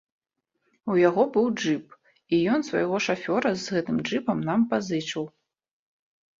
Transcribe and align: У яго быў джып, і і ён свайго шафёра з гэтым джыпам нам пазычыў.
У 0.93 0.95
яго 1.09 1.25
быў 1.35 1.45
джып, 1.59 1.85
і 2.15 2.33
і 2.39 2.41
ён 2.55 2.65
свайго 2.71 2.95
шафёра 3.09 3.49
з 3.67 3.79
гэтым 3.79 3.97
джыпам 4.07 4.37
нам 4.51 4.67
пазычыў. 4.75 5.23